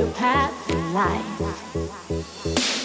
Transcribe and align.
your 0.00 0.10
path 0.12 0.70
in 0.70 0.94
life. 0.94 2.79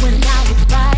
when 0.01 0.23
I 0.23 0.45
was 0.47 0.65
right. 0.71 0.96